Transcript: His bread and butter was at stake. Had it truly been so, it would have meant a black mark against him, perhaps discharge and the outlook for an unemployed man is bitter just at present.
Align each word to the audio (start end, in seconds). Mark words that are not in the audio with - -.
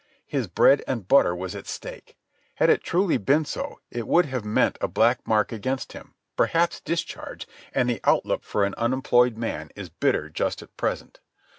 His 0.25 0.47
bread 0.47 0.81
and 0.87 1.07
butter 1.07 1.35
was 1.35 1.53
at 1.53 1.67
stake. 1.67 2.17
Had 2.55 2.71
it 2.71 2.83
truly 2.83 3.17
been 3.19 3.45
so, 3.45 3.79
it 3.91 4.07
would 4.07 4.25
have 4.25 4.43
meant 4.43 4.79
a 4.81 4.87
black 4.87 5.27
mark 5.27 5.51
against 5.51 5.93
him, 5.93 6.15
perhaps 6.35 6.81
discharge 6.81 7.47
and 7.71 7.87
the 7.87 8.01
outlook 8.03 8.41
for 8.43 8.65
an 8.65 8.73
unemployed 8.79 9.37
man 9.37 9.69
is 9.75 9.89
bitter 9.89 10.27
just 10.27 10.63
at 10.63 10.75
present. 10.75 11.19